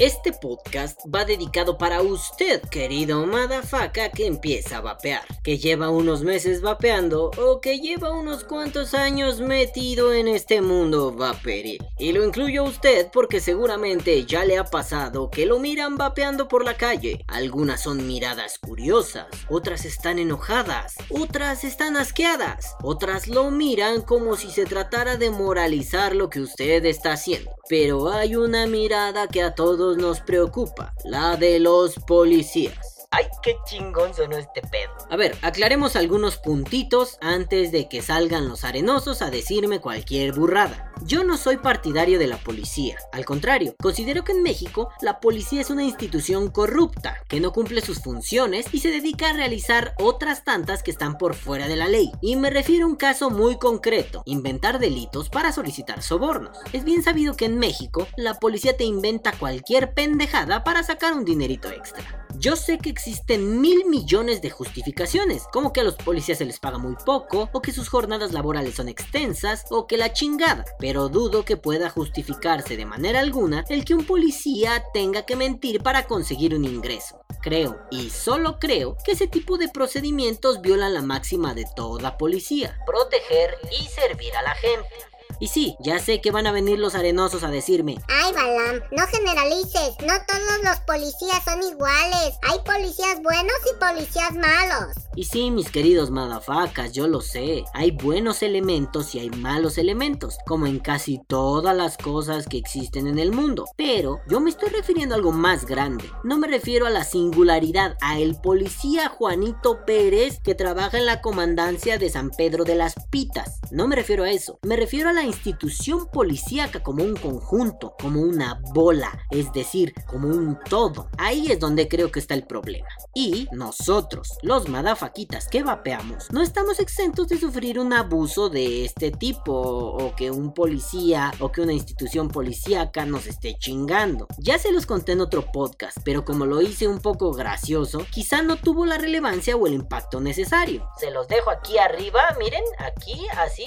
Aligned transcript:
Este 0.00 0.32
podcast 0.32 0.98
va 1.14 1.26
dedicado 1.26 1.76
para 1.76 2.00
usted, 2.00 2.62
querido 2.70 3.26
madafaca 3.26 4.08
que 4.08 4.24
empieza 4.24 4.78
a 4.78 4.80
vapear, 4.80 5.20
que 5.44 5.58
lleva 5.58 5.90
unos 5.90 6.22
meses 6.22 6.62
vapeando 6.62 7.30
o 7.36 7.60
que 7.60 7.80
lleva 7.80 8.10
unos 8.10 8.44
cuantos 8.44 8.94
años 8.94 9.42
metido 9.42 10.14
en 10.14 10.26
este 10.26 10.62
mundo 10.62 11.12
vaporil. 11.12 11.84
Y 11.98 12.12
lo 12.12 12.24
incluyo 12.24 12.62
a 12.62 12.68
usted 12.70 13.08
porque 13.12 13.40
seguramente 13.40 14.24
ya 14.24 14.46
le 14.46 14.56
ha 14.56 14.64
pasado 14.64 15.28
que 15.28 15.44
lo 15.44 15.58
miran 15.58 15.98
vapeando 15.98 16.48
por 16.48 16.64
la 16.64 16.78
calle. 16.78 17.22
Algunas 17.28 17.82
son 17.82 18.06
miradas 18.06 18.58
curiosas, 18.58 19.26
otras 19.50 19.84
están 19.84 20.18
enojadas, 20.18 20.94
otras 21.10 21.62
están 21.62 21.98
asqueadas, 21.98 22.74
otras 22.82 23.28
lo 23.28 23.50
miran 23.50 24.00
como 24.00 24.36
si 24.36 24.50
se 24.50 24.64
tratara 24.64 25.18
de 25.18 25.28
moralizar 25.28 26.16
lo 26.16 26.30
que 26.30 26.40
usted 26.40 26.86
está 26.86 27.12
haciendo. 27.12 27.50
Pero 27.68 28.10
hay 28.10 28.34
una 28.34 28.66
mirada 28.66 29.28
que 29.28 29.42
a 29.42 29.54
todos 29.54 29.89
nos 29.96 30.20
preocupa, 30.20 30.94
la 31.04 31.36
de 31.36 31.60
los 31.60 31.94
policías. 32.06 32.99
Ay, 33.12 33.26
qué 33.42 33.56
chingón 33.64 34.14
sonó 34.14 34.36
este 34.36 34.62
pedo. 34.62 34.92
A 35.10 35.16
ver, 35.16 35.36
aclaremos 35.42 35.96
algunos 35.96 36.36
puntitos 36.36 37.18
antes 37.20 37.72
de 37.72 37.88
que 37.88 38.02
salgan 38.02 38.48
los 38.48 38.62
arenosos 38.62 39.20
a 39.20 39.30
decirme 39.30 39.80
cualquier 39.80 40.32
burrada. 40.32 40.92
Yo 41.02 41.24
no 41.24 41.36
soy 41.36 41.56
partidario 41.56 42.20
de 42.20 42.28
la 42.28 42.36
policía, 42.36 42.98
al 43.10 43.24
contrario, 43.24 43.74
considero 43.82 44.22
que 44.22 44.30
en 44.30 44.44
México 44.44 44.90
la 45.00 45.18
policía 45.18 45.60
es 45.60 45.70
una 45.70 45.82
institución 45.82 46.52
corrupta, 46.52 47.16
que 47.26 47.40
no 47.40 47.52
cumple 47.52 47.80
sus 47.80 48.00
funciones 48.00 48.66
y 48.72 48.78
se 48.78 48.90
dedica 48.90 49.30
a 49.30 49.32
realizar 49.32 49.94
otras 49.98 50.44
tantas 50.44 50.84
que 50.84 50.92
están 50.92 51.18
por 51.18 51.34
fuera 51.34 51.66
de 51.66 51.74
la 51.74 51.88
ley. 51.88 52.12
Y 52.20 52.36
me 52.36 52.50
refiero 52.50 52.86
a 52.86 52.90
un 52.90 52.96
caso 52.96 53.28
muy 53.28 53.58
concreto, 53.58 54.22
inventar 54.24 54.78
delitos 54.78 55.30
para 55.30 55.50
solicitar 55.50 56.02
sobornos. 56.02 56.56
Es 56.72 56.84
bien 56.84 57.02
sabido 57.02 57.34
que 57.34 57.46
en 57.46 57.58
México 57.58 58.06
la 58.16 58.34
policía 58.34 58.76
te 58.76 58.84
inventa 58.84 59.32
cualquier 59.32 59.94
pendejada 59.94 60.62
para 60.62 60.84
sacar 60.84 61.14
un 61.14 61.24
dinerito 61.24 61.70
extra. 61.70 62.19
Yo 62.38 62.56
sé 62.56 62.78
que 62.78 62.90
existen 62.90 63.60
mil 63.60 63.84
millones 63.86 64.40
de 64.40 64.50
justificaciones, 64.50 65.44
como 65.52 65.72
que 65.72 65.80
a 65.80 65.84
los 65.84 65.96
policías 65.96 66.38
se 66.38 66.44
les 66.44 66.60
paga 66.60 66.78
muy 66.78 66.94
poco, 67.04 67.50
o 67.52 67.60
que 67.60 67.72
sus 67.72 67.88
jornadas 67.88 68.32
laborales 68.32 68.76
son 68.76 68.88
extensas, 68.88 69.64
o 69.70 69.86
que 69.86 69.96
la 69.96 70.12
chingada, 70.12 70.64
pero 70.78 71.08
dudo 71.08 71.44
que 71.44 71.56
pueda 71.56 71.90
justificarse 71.90 72.76
de 72.76 72.86
manera 72.86 73.20
alguna 73.20 73.64
el 73.68 73.84
que 73.84 73.94
un 73.94 74.04
policía 74.04 74.84
tenga 74.94 75.26
que 75.26 75.36
mentir 75.36 75.82
para 75.82 76.06
conseguir 76.06 76.54
un 76.54 76.64
ingreso. 76.64 77.20
Creo, 77.42 77.80
y 77.90 78.10
solo 78.10 78.58
creo, 78.58 78.96
que 79.04 79.12
ese 79.12 79.26
tipo 79.26 79.58
de 79.58 79.68
procedimientos 79.68 80.60
violan 80.60 80.94
la 80.94 81.02
máxima 81.02 81.54
de 81.54 81.64
toda 81.74 82.18
policía. 82.18 82.78
Proteger 82.86 83.56
y 83.70 83.86
servir 83.86 84.34
a 84.36 84.42
la 84.42 84.54
gente. 84.54 85.09
Y 85.40 85.48
sí, 85.48 85.76
ya 85.80 85.98
sé 85.98 86.20
que 86.20 86.30
van 86.30 86.46
a 86.46 86.52
venir 86.52 86.78
los 86.78 86.94
arenosos 86.94 87.42
a 87.42 87.48
decirme. 87.48 87.96
Ay, 88.08 88.32
Balam, 88.34 88.82
no 88.90 89.06
generalices. 89.06 89.96
No 90.06 90.12
todos 90.28 90.62
los 90.62 90.78
policías 90.80 91.42
son 91.44 91.62
iguales. 91.62 92.34
Hay 92.42 92.58
policías 92.64 93.22
buenos 93.22 93.56
y 93.64 93.78
policías 93.80 94.34
malos. 94.34 94.94
Y 95.16 95.24
sí, 95.24 95.50
mis 95.50 95.70
queridos 95.70 96.10
madafacas, 96.10 96.92
yo 96.92 97.08
lo 97.08 97.20
sé. 97.20 97.64
Hay 97.74 97.90
buenos 97.90 98.42
elementos 98.42 99.14
y 99.14 99.18
hay 99.18 99.30
malos 99.30 99.76
elementos, 99.76 100.36
como 100.46 100.66
en 100.66 100.78
casi 100.78 101.20
todas 101.26 101.76
las 101.76 101.96
cosas 101.96 102.46
que 102.46 102.58
existen 102.58 103.08
en 103.08 103.18
el 103.18 103.32
mundo. 103.32 103.64
Pero 103.76 104.20
yo 104.28 104.40
me 104.40 104.50
estoy 104.50 104.68
refiriendo 104.70 105.14
a 105.14 105.18
algo 105.18 105.32
más 105.32 105.66
grande. 105.66 106.04
No 106.22 106.38
me 106.38 106.46
refiero 106.46 106.86
a 106.86 106.90
la 106.90 107.04
singularidad, 107.04 107.96
a 108.00 108.20
el 108.20 108.36
policía 108.36 109.08
Juanito 109.08 109.84
Pérez 109.84 110.40
que 110.40 110.54
trabaja 110.54 110.98
en 110.98 111.06
la 111.06 111.20
comandancia 111.20 111.98
de 111.98 112.08
San 112.08 112.30
Pedro 112.30 112.64
de 112.64 112.76
las 112.76 112.94
Pitas. 113.10 113.60
No 113.72 113.88
me 113.88 113.96
refiero 113.96 114.24
a 114.24 114.30
eso. 114.30 114.58
Me 114.62 114.76
refiero 114.76 115.08
a 115.08 115.12
la 115.12 115.24
institución 115.24 116.06
policíaca 116.12 116.82
como 116.82 117.02
un 117.02 117.16
conjunto, 117.16 117.94
como 118.00 118.20
una 118.20 118.60
bola, 118.72 119.26
es 119.30 119.52
decir, 119.52 119.92
como 120.06 120.28
un 120.28 120.58
todo. 120.68 121.08
Ahí 121.18 121.50
es 121.50 121.58
donde 121.58 121.88
creo 121.88 122.12
que 122.12 122.20
está 122.20 122.34
el 122.34 122.46
problema. 122.46 122.88
Y 123.14 123.48
nosotros, 123.52 124.38
los 124.42 124.68
madafaquitas 125.00 125.48
que 125.48 125.62
vapeamos, 125.62 126.30
no 126.30 126.42
estamos 126.42 126.78
exentos 126.78 127.28
de 127.28 127.38
sufrir 127.38 127.78
un 127.78 127.92
abuso 127.92 128.50
de 128.50 128.84
este 128.84 129.10
tipo, 129.10 129.52
o 129.52 130.14
que 130.14 130.30
un 130.30 130.52
policía 130.52 131.32
o 131.40 131.50
que 131.50 131.62
una 131.62 131.72
institución 131.72 132.28
policíaca 132.28 133.06
nos 133.06 133.26
esté 133.26 133.56
chingando. 133.58 134.26
Ya 134.38 134.58
se 134.58 134.72
los 134.72 134.84
conté 134.84 135.12
en 135.12 135.22
otro 135.22 135.50
podcast, 135.52 135.96
pero 136.04 136.24
como 136.24 136.44
lo 136.44 136.60
hice 136.60 136.86
un 136.86 137.00
poco 137.00 137.32
gracioso, 137.32 138.06
quizá 138.10 138.42
no 138.42 138.56
tuvo 138.56 138.84
la 138.84 138.98
relevancia 138.98 139.56
o 139.56 139.66
el 139.66 139.74
impacto 139.74 140.20
necesario. 140.20 140.86
Se 140.98 141.10
los 141.10 141.28
dejo 141.28 141.50
aquí 141.50 141.78
arriba, 141.78 142.20
miren, 142.38 142.64
aquí, 142.78 143.26
así, 143.38 143.64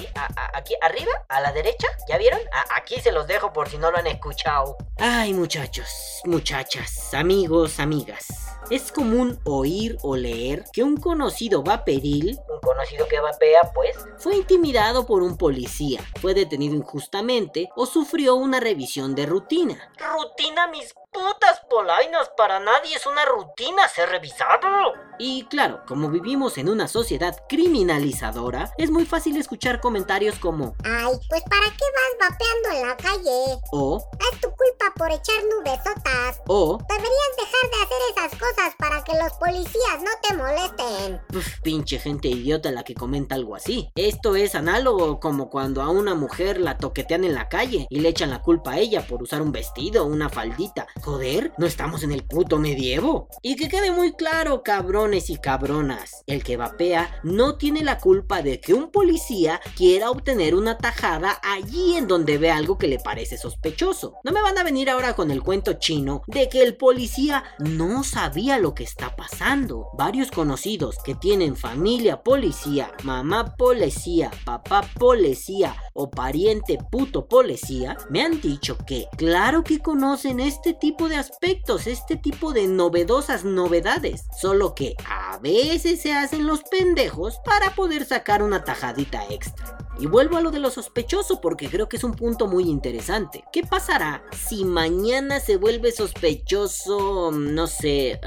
aquí 0.54 0.76
arriba, 0.82 1.12
a 1.30 1.42
la 1.42 1.52
derecha, 1.52 1.88
¿ya 2.08 2.18
vieron? 2.18 2.40
aquí 2.76 3.00
se 3.02 3.12
los 3.12 3.28
dejo 3.28 3.54
por 3.54 3.70
si 3.70 3.78
no 3.78 3.92
lo 3.92 3.98
han 3.98 4.08
escuchado. 4.08 4.78
Ay 4.98 5.34
muchachos, 5.34 5.88
muchachas, 6.26 7.14
amigos, 7.14 7.80
amigas. 7.80 8.43
Es 8.70 8.92
común 8.92 9.40
oír 9.44 9.98
o 10.02 10.16
leer 10.16 10.66
que 10.72 10.84
un 10.84 10.98
conocido 10.98 11.64
vaperil, 11.64 12.40
un 12.50 12.60
conocido 12.62 13.08
que 13.08 13.20
vapea, 13.20 13.72
pues, 13.74 13.96
fue 14.18 14.38
intimidado 14.38 15.06
por 15.06 15.22
un 15.22 15.38
policía, 15.38 16.02
fue 16.22 16.34
detenido 16.34 16.76
injustamente 16.76 17.70
o 17.76 17.86
sufrió 17.86 18.36
una 18.36 18.60
revisión 18.60 19.16
de 19.16 19.26
rutina. 19.26 19.92
Rutina, 19.98 20.68
mis 20.68 20.94
putas 21.14 21.62
polainas, 21.70 22.30
para 22.36 22.60
nadie 22.60 22.96
es 22.96 23.06
una 23.06 23.24
rutina 23.26 23.88
ser 23.88 24.10
revisado. 24.10 24.94
Y 25.20 25.44
claro, 25.46 25.84
como 25.88 26.10
vivimos 26.10 26.58
en 26.58 26.68
una 26.70 26.88
sociedad 26.88 27.38
criminalizadora, 27.48 28.74
es 28.78 28.90
muy 28.90 29.06
fácil 29.06 29.38
escuchar 29.38 29.80
comentarios 29.80 30.40
como 30.40 30.76
Ay, 30.84 31.14
pues 31.30 31.44
¿para 31.44 31.66
qué 31.68 31.86
vas 32.20 32.30
vapeando 32.30 32.70
en 32.72 32.88
la 32.88 32.98
calle? 32.98 33.62
O 33.72 34.04
Es 34.32 34.42
tu 34.42 34.48
culpa 34.50 34.92
por 34.96 35.12
echar 35.12 35.44
nubesotas. 35.56 36.42
O 36.48 36.80
Deberías 36.90 37.38
dejar 37.38 37.70
de 37.70 37.84
hacer 37.84 37.98
esas 38.12 38.40
cosas 38.40 38.76
para 38.80 39.04
que 39.04 39.14
los 39.14 39.34
policías 39.34 40.02
no 40.02 40.12
te 40.22 40.36
molesten. 40.36 41.22
Uf, 41.36 41.60
pinche 41.62 42.00
gente 42.00 42.28
idiota 42.28 42.72
la 42.72 42.84
que 42.84 42.96
comenta 42.96 43.36
algo 43.36 43.56
así. 43.56 43.92
Esto 43.96 44.36
es 44.36 44.56
análogo 44.56 45.20
como 45.20 45.50
cuando 45.50 45.82
a 45.84 45.90
una 45.90 46.16
mujer 46.16 46.60
la 46.60 46.78
toquetean 46.78 47.24
en 47.24 47.36
la 47.36 47.50
calle 47.50 47.86
y 47.90 48.00
le 48.00 48.10
echan 48.10 48.32
la 48.32 48.42
culpa 48.42 48.72
a 48.72 48.80
ella 48.80 49.06
por 49.06 49.22
usar 49.22 49.42
un 49.42 49.52
vestido 49.52 50.04
o 50.04 50.08
una 50.08 50.30
faldita. 50.30 50.88
Joder, 51.04 51.52
no 51.58 51.66
estamos 51.66 52.02
en 52.04 52.14
el 52.14 52.24
puto 52.24 52.60
medievo. 52.60 53.28
Y 53.42 53.58
que 53.58 53.68
quede 53.68 53.92
muy 53.92 54.14
claro, 54.14 54.64
cabrones 54.64 55.30
y 55.30 55.36
cabronas, 55.36 56.24
el 56.28 56.46
que 56.46 56.56
vapea 56.56 57.20
no 57.24 57.58
tiene 57.58 57.84
la 57.84 57.98
culpa 57.98 58.42
de 58.42 58.62
que 58.62 58.74
un 58.74 58.90
policía 58.90 59.60
quiera 59.76 60.10
obtener 60.10 60.56
una 60.56 60.78
tajada 60.78 61.42
allí 61.44 61.98
en 61.98 62.08
donde 62.08 62.38
ve 62.38 62.52
algo 62.52 62.78
que 62.78 62.88
le 62.88 63.00
parece 63.00 63.38
sospechoso. 63.38 64.16
No 64.24 64.32
me 64.32 64.42
van 64.42 64.58
a 64.58 64.64
venir 64.64 64.90
ahora 64.90 65.14
con 65.14 65.30
el 65.30 65.44
cuento 65.44 65.74
chino 65.74 66.22
de 66.28 66.48
que 66.48 66.64
el 66.64 66.78
policía 66.78 67.44
no 67.60 68.06
sabía 68.06 68.58
lo 68.58 68.74
que 68.74 68.86
está 68.86 69.14
pasando. 69.18 69.90
Varios 69.98 70.32
conocidos 70.32 71.00
que 71.04 71.16
tienen 71.16 71.58
familia 71.58 72.24
policía, 72.24 72.94
mamá 73.04 73.58
policía, 73.58 74.32
papá 74.46 74.88
policía 74.98 75.76
o 75.92 76.10
pariente 76.10 76.78
puto 76.90 77.28
policía, 77.28 77.98
me 78.10 78.22
han 78.22 78.40
dicho 78.40 78.78
que 78.88 79.08
claro 79.18 79.66
que 79.66 79.80
conocen 79.80 80.40
este 80.40 80.74
tipo 80.74 80.93
de 81.10 81.16
aspectos, 81.18 81.88
este 81.88 82.16
tipo 82.16 82.54
de 82.54 82.68
novedosas 82.68 83.44
novedades. 83.44 84.26
Solo 84.40 84.76
que 84.76 84.96
a 85.06 85.40
veces 85.40 86.02
se 86.02 86.14
hacen 86.14 86.48
los 86.48 86.64
pendejos 86.64 87.40
para 87.44 87.76
poder 87.76 88.06
sacar 88.06 88.44
una 88.44 88.64
tajadita 88.64 89.24
extra. 89.30 89.83
Y 90.00 90.08
vuelvo 90.08 90.38
a 90.38 90.42
lo 90.42 90.50
de 90.50 90.60
lo 90.60 90.72
sospechoso 90.72 91.40
porque 91.40 91.70
creo 91.70 91.88
que 91.88 91.98
es 91.98 92.04
un 92.04 92.14
punto 92.14 92.48
muy 92.48 92.64
interesante. 92.64 93.44
¿Qué 93.54 93.64
pasará 93.64 94.24
si 94.36 94.66
mañana 94.66 95.40
se 95.40 95.58
vuelve 95.58 95.92
sospechoso, 95.92 97.32
no 97.32 97.68
sé, 97.68 98.20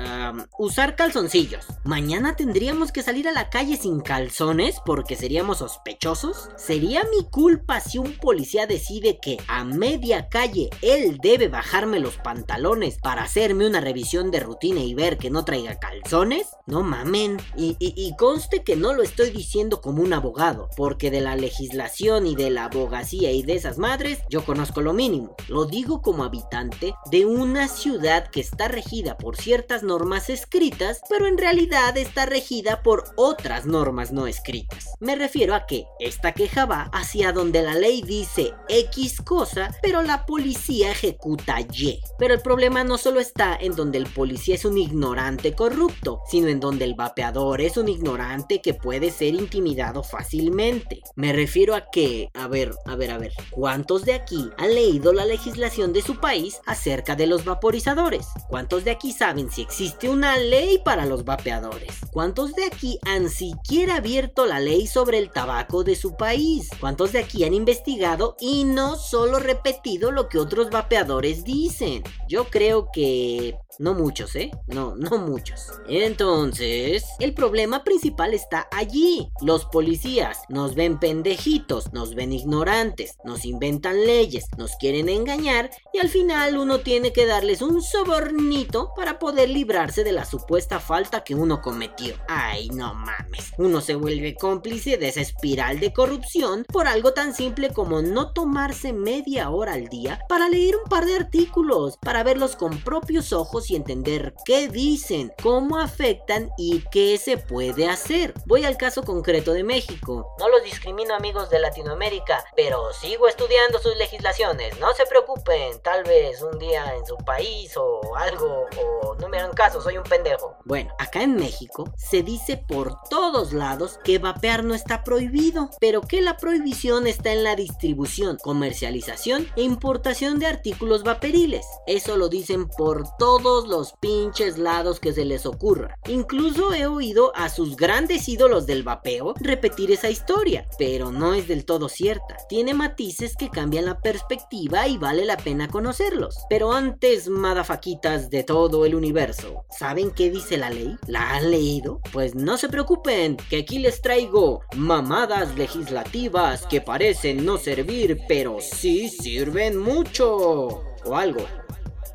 usar 0.59 0.95
calzoncillos? 0.95 1.67
¿Mañana 1.85 2.37
tendríamos 2.37 2.93
que 2.93 3.03
salir 3.03 3.27
a 3.27 3.33
la 3.33 3.51
calle 3.51 3.77
sin 3.77 4.01
calzones 4.01 4.77
porque 4.87 5.17
seríamos 5.17 5.59
sospechosos? 5.59 6.51
¿Sería 6.57 7.03
mi 7.05 7.29
culpa 7.29 7.81
si 7.81 7.99
un 7.99 8.13
policía 8.13 8.67
decide 8.67 9.19
que 9.21 9.39
a 9.49 9.65
media 9.65 10.29
calle 10.29 10.71
él 10.83 11.19
debe 11.21 11.49
bajarme 11.49 11.99
los 11.99 12.17
pantalones 12.17 12.99
para 13.03 13.25
hacerme 13.25 13.67
una 13.67 13.81
revisión 13.81 14.31
de 14.31 14.41
rutina 14.41 14.81
y 14.81 14.95
ver 14.95 15.19
que 15.19 15.31
no 15.31 15.45
traiga 15.45 15.81
calzones? 15.81 16.47
No 16.67 16.83
mamen. 16.83 17.39
Y, 17.57 17.77
y 17.81 18.15
conste 18.17 18.63
que 18.63 18.77
no 18.77 18.93
lo 18.93 19.03
estoy 19.03 19.31
diciendo 19.31 19.81
como 19.81 20.03
un 20.03 20.13
abogado, 20.13 20.69
porque 20.77 21.11
de 21.11 21.21
la 21.21 21.35
legislación 21.35 21.56
legislación 21.57 22.27
y 22.27 22.37
de 22.37 22.51
la 22.51 22.65
abogacía 22.65 23.33
y 23.33 23.43
de 23.43 23.55
esas 23.55 23.79
madres, 23.79 24.19
yo 24.29 24.45
conozco 24.45 24.83
lo 24.83 24.93
mínimo. 24.93 25.35
Lo 25.49 25.65
digo 25.65 26.03
como 26.03 26.23
habitante 26.23 26.95
de 27.11 27.25
una 27.25 27.69
ciudad 27.69 28.29
que 28.31 28.41
está 28.41 28.69
regida 28.69 29.17
por 29.17 29.37
ciertas 29.37 29.83
normas 29.83 30.29
escritas, 30.29 31.01
pero 31.09 31.27
en 31.27 31.39
realidad 31.39 31.97
está 31.97 32.27
regida 32.27 32.83
por 32.83 33.05
otras 33.17 33.65
normas 33.65 34.13
no 34.13 34.27
escritas. 34.27 34.91
Me 35.01 35.17
refiero 35.17 35.55
a 35.55 35.67
que 35.67 35.87
esta 35.99 36.33
queja 36.33 36.67
va 36.67 36.91
hacia 36.93 37.33
donde 37.33 37.63
la 37.63 37.75
ley 37.75 38.03
dice 38.03 38.53
X 38.69 39.23
cosa, 39.23 39.75
pero 39.81 40.03
la 40.03 40.27
policía 40.27 40.91
ejecuta 40.91 41.61
Y. 41.61 42.01
Pero 42.19 42.35
el 42.35 42.43
problema 42.43 42.85
no 42.85 42.99
solo 42.99 43.19
está 43.19 43.57
en 43.59 43.75
donde 43.75 43.97
el 43.97 44.07
policía 44.07 44.57
es 44.57 44.67
un 44.67 44.77
ignorante 44.77 45.55
corrupto, 45.55 46.21
sino 46.29 46.49
en 46.49 46.61
donde 46.61 46.85
el 46.85 46.95
vapeador 46.95 47.63
es 47.63 47.79
un 47.79 47.89
ignorante 47.89 48.61
que 48.61 48.75
puede 48.75 49.11
ser 49.11 49.35
intimidado 49.35 50.03
fácilmente. 50.03 51.01
Me 51.15 51.33
refiero 51.47 51.77
a 51.77 51.91
que, 51.91 52.29
a 52.35 52.49
ver, 52.49 52.75
a 52.87 52.97
ver, 52.97 53.13
a 53.13 53.19
ver, 53.19 53.33
¿cuántos 53.51 54.05
de 54.05 54.15
aquí 54.15 54.51
han 54.59 54.75
leído 54.75 55.13
la 55.13 55.25
legislación 55.25 55.93
de 55.93 56.03
su 56.03 56.19
país 56.19 56.61
acerca 56.67 57.15
de 57.15 57.29
los 57.29 57.45
vaporizadores? 57.45 58.27
¿Cuántos 58.49 58.83
de 58.83 58.91
aquí 58.91 59.13
saben 59.13 59.49
si 59.49 59.63
existe 59.63 60.09
una 60.09 60.37
ley 60.39 60.81
para 60.85 61.07
los 61.07 61.25
vapeadores? 61.25 61.93
¿Cuántos 62.11 62.57
de 62.57 62.65
aquí 62.65 62.99
han 63.07 63.31
siquiera 63.31 63.99
abierto 63.99 64.45
la 64.45 64.59
ley 64.59 64.89
sobre 64.89 65.19
el 65.19 65.31
tabaco 65.31 65.85
de 65.85 65.95
su 65.95 66.17
país? 66.17 66.69
¿Cuántos 66.81 67.13
de 67.13 67.21
aquí 67.21 67.45
han 67.45 67.55
investigado 67.55 68.35
y 68.41 68.65
no 68.65 68.97
solo 68.97 69.39
repetido 69.39 70.11
lo 70.11 70.29
que 70.29 70.39
otros 70.39 70.71
vapeadores 70.71 71.45
dicen? 71.45 72.03
Yo 72.29 72.47
creo 72.47 72.91
que 72.93 73.57
no 73.79 73.95
muchos, 73.95 74.35
¿eh? 74.37 74.51
No, 74.67 74.95
no 74.97 75.19
muchos. 75.19 75.73
Entonces, 75.89 77.05
el 77.19 77.35
problema 77.35 77.85
principal 77.85 78.35
está 78.35 78.69
allí. 78.73 79.29
Los 79.43 79.65
policías 79.67 80.41
nos 80.49 80.75
ven 80.75 80.99
pendejitos, 80.99 81.93
nos 81.93 82.15
ven 82.15 82.33
ignorantes, 82.33 83.19
nos 83.25 83.45
inventan 83.45 84.07
leyes, 84.07 84.47
nos 84.57 84.77
quieren 84.77 85.09
engañar 85.09 85.71
y 85.93 85.99
al 85.99 86.09
final 86.09 86.57
uno 86.57 86.81
tiene 86.81 87.13
que 87.13 87.27
darles 87.27 87.63
un 87.63 87.83
sobornito 87.83 88.93
para 88.97 89.19
poder 89.19 89.51
librarse 89.51 90.05
de 90.05 90.13
la 90.13 90.25
supuesta 90.25 90.81
falta 90.81 91.25
que 91.25 91.35
uno 91.35 91.61
cometió. 91.61 92.15
Ay, 92.29 92.69
no 92.71 92.95
mames. 92.95 93.53
Uno 93.59 93.81
se 93.81 93.95
vuelve 93.95 94.35
cómplice 94.35 94.97
de 94.97 95.09
esa 95.09 95.21
espiral 95.21 95.81
de 95.81 95.93
corrupción 95.93 96.65
por 96.73 96.87
algo 96.87 97.13
tan 97.13 97.35
simple 97.35 97.71
como 97.73 98.03
no 98.03 98.33
tomarse 98.33 98.93
media 98.93 99.51
hora 99.51 99.75
al 99.75 99.89
día 99.89 100.21
para 100.29 100.49
leer 100.49 100.77
un 100.77 100.89
par 100.89 101.05
de 101.05 101.17
artículos, 101.17 101.99
para 101.99 102.23
verlos 102.23 102.57
con 102.57 102.79
propios 102.79 103.33
ojos 103.33 103.66
y 103.71 103.77
entender 103.77 104.35
qué 104.45 104.69
dicen, 104.69 105.33
cómo 105.43 105.79
afectan 105.79 106.51
y 106.57 106.85
qué 106.91 107.19
se 107.19 107.37
puede 107.37 107.89
hacer. 107.89 108.35
Voy 108.47 108.65
al 108.65 108.77
caso 108.77 109.03
concreto 109.03 109.53
de 109.53 109.65
México. 109.65 110.35
No 110.39 110.49
los 110.49 110.63
discrimino 110.63 111.15
amigos 111.15 111.51
de 111.51 111.59
Latinoamérica, 111.59 112.45
pero 112.55 112.93
sigo 112.93 113.29
estudiando 113.29 113.79
sus 113.79 113.97
legislaciones. 113.97 114.79
No 114.81 114.95
se 114.95 115.07
preocupen, 115.07 115.81
tal 115.83 116.05
vez 116.05 116.43
un 116.43 116.59
día 116.59 116.95
en 116.95 117.07
su 117.07 117.17
país 117.17 117.77
o 117.77 118.01
algo, 118.17 118.67
o 119.03 119.15
no 119.17 119.29
me 119.29 119.39
hagan 119.39 119.55
caso, 119.55 119.81
soy 119.81 119.97
un 119.97 120.05
pendejo. 120.05 120.57
Bueno, 120.65 120.93
acá 120.99 121.23
en 121.23 121.37
México 121.37 121.93
se 121.97 122.23
dice 122.23 122.57
por 122.57 122.97
todos 123.09 123.53
lados 123.53 123.99
que 124.05 124.19
vapear 124.19 124.65
no 124.65 124.75
está 124.75 125.05
prohibido, 125.05 125.71
pero 125.81 126.01
que 126.01 126.21
la 126.21 126.37
prohibición 126.37 127.07
está 127.07 127.33
en 127.33 127.45
la 127.45 127.57
distribución, 127.57 128.39
comercialización 128.43 129.49
e 129.57 129.63
importación 129.63 130.39
de 130.39 130.47
artículos 130.47 131.03
vaperiles. 131.03 131.67
Eso 131.87 132.17
lo 132.17 132.29
dicen 132.29 132.69
por 132.69 133.05
todos 133.19 133.56
los 133.65 133.95
pinches 134.01 134.59
lados 134.59 135.01
que 135.01 135.13
se 135.13 135.25
les 135.25 135.47
ocurra. 135.47 135.97
Incluso 136.07 136.75
he 136.75 136.87
oído 136.87 137.33
a 137.35 137.49
sus 137.49 137.77
grandes 137.77 138.29
ídolos 138.29 138.67
del 138.67 138.83
vapeo 138.83 139.35
repetir 139.41 139.91
esa 139.91 140.11
historia, 140.11 140.69
pero 140.79 141.11
no 141.11 141.33
es 141.33 141.49
del 141.49 141.65
todo 141.65 141.89
cierta. 141.89 142.37
Tiene 142.49 142.75
matices 142.75 143.37
que 143.37 143.51
cambian 143.51 143.87
la 143.87 144.01
perspectiva 144.01 144.87
y 144.89 144.99
vale 144.99 145.25
la 145.25 145.37
pena 145.37 145.69
conocerlos. 145.69 146.39
Pero 146.51 146.73
antes, 146.73 147.29
madafaquitas 147.29 148.29
de 148.31 148.45
todo 148.45 148.85
el 148.85 148.95
universo, 148.95 149.65
¿saben 149.71 150.11
qué 150.11 150.31
dice 150.31 150.57
la 150.59 150.71
ley? 150.71 150.97
¿La 151.07 151.35
han 151.35 151.51
leído? 151.51 152.01
Pues 152.13 152.35
no 152.35 152.59
se 152.59 152.69
preocupen, 152.69 153.37
que 153.49 153.61
aquí 153.61 153.79
les 153.79 154.03
traigo 154.03 154.61
mamadas 154.75 155.57
legislativas 155.57 156.67
que 156.67 156.81
parecen 156.81 157.45
no 157.45 157.59
servir, 157.59 158.21
pero 158.29 158.59
sí 158.61 159.09
sirven 159.09 159.79
mucho. 159.79 160.83
O 161.05 161.15
algo. 161.15 161.47